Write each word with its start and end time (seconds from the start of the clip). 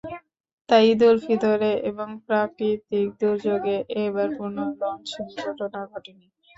তাই 0.69 0.83
ঈদুল 0.91 1.15
ফিতরে 1.25 1.71
এবং 1.89 2.07
প্রাকৃতিক 2.27 3.07
দুর্যোগে 3.19 3.75
এবার 4.03 4.27
কোনো 4.39 4.61
লঞ্চ 4.81 5.09
দুর্ঘটনা 5.35 5.81
ঘটেনি। 5.91 6.25